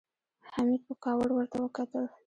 [0.53, 2.05] حميد په کاوړ ورته وکتل.